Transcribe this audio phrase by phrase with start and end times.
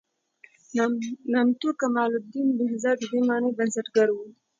[1.31, 4.17] نامتو کمال الدین بهزاد د دې مانۍ بنسټګر و.